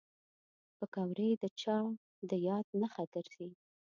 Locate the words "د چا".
1.41-1.77